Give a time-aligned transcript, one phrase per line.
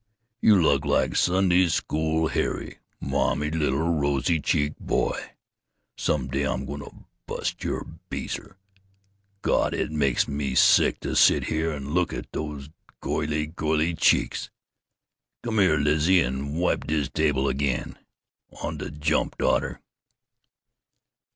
[0.41, 2.79] You look like Sunday school Harry.
[2.99, 5.13] Mamma's little rosy cheeked boy....
[5.95, 8.57] Some day I'm going to bust your beezer.
[9.43, 9.75] Gawd!
[9.75, 12.69] it makes me sick to sit here and look at dose
[12.99, 14.49] goily goily cheeks....
[15.43, 17.95] Come 'ere, Lizzie, an' wipe dis table again.
[18.63, 19.81] On de jump, daughter."